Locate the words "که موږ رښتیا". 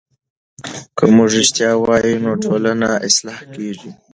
0.97-1.71